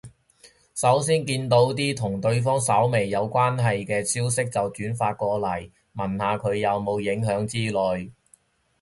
[0.73, 8.09] 首先見到啲同對方稍為有關係嘅消息就轉發過嚟，問下佢有冇影響之類